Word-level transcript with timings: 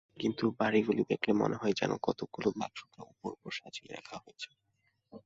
কিন্তু 0.17 0.45
বাড়ীগুলি 0.59 1.03
দেখিলে 1.09 1.33
মনে 1.33 1.55
হয় 1.55 1.73
যেন 1.73 1.91
কতকগুলি 2.01 2.49
বাক্সকে 2.55 2.99
উপর 3.11 3.29
উপর 3.31 3.51
সাজাইয়া 3.51 3.93
রাখা 3.95 4.15
হইয়াছে। 4.17 4.49